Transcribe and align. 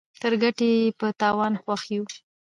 تر 0.21 0.33
ګټه 0.43 0.65
ئې 0.73 0.95
په 0.99 1.07
تاوان 1.19 1.53
خوښ 1.61 1.81
يو. 1.95 2.03